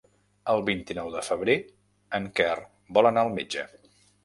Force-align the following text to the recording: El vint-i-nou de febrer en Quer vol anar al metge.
El 0.53 0.63
vint-i-nou 0.69 1.11
de 1.17 1.21
febrer 1.27 1.57
en 2.21 2.27
Quer 2.41 2.57
vol 2.99 3.13
anar 3.13 3.29
al 3.29 3.33
metge. 3.39 3.71